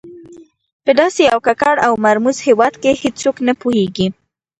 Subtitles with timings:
[0.85, 4.07] په داسې یو ککړ او مرموز هېواد کې هېڅوک نه پوهېږي.